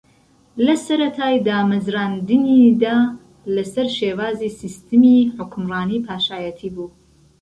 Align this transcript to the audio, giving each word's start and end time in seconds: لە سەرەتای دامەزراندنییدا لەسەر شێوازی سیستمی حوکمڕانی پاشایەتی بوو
لە 0.65 0.75
سەرەتای 0.85 1.35
دامەزراندنییدا 1.47 2.97
لەسەر 3.55 3.87
شێوازی 3.97 4.55
سیستمی 4.61 5.17
حوکمڕانی 5.37 6.03
پاشایەتی 6.07 6.69
بوو 6.75 6.87